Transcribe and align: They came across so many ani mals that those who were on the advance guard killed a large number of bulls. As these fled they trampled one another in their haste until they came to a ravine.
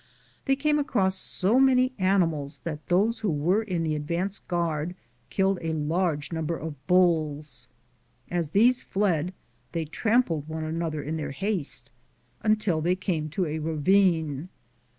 They 0.45 0.55
came 0.55 0.79
across 0.79 1.13
so 1.13 1.59
many 1.59 1.93
ani 1.99 2.25
mals 2.25 2.57
that 2.63 2.87
those 2.87 3.19
who 3.19 3.29
were 3.29 3.63
on 3.71 3.83
the 3.83 3.93
advance 3.93 4.39
guard 4.39 4.95
killed 5.29 5.59
a 5.61 5.73
large 5.73 6.31
number 6.31 6.57
of 6.57 6.87
bulls. 6.87 7.69
As 8.31 8.49
these 8.49 8.81
fled 8.81 9.31
they 9.73 9.85
trampled 9.85 10.47
one 10.47 10.63
another 10.63 11.03
in 11.03 11.17
their 11.17 11.29
haste 11.33 11.91
until 12.41 12.81
they 12.81 12.95
came 12.95 13.29
to 13.29 13.45
a 13.45 13.59
ravine. 13.59 14.49